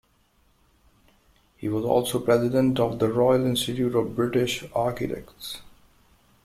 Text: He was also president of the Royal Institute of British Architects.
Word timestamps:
He 1.57 1.69
was 1.69 1.85
also 1.85 2.19
president 2.21 2.79
of 2.79 2.97
the 2.97 3.07
Royal 3.07 3.45
Institute 3.45 3.93
of 3.93 4.15
British 4.15 4.63
Architects. 4.73 5.61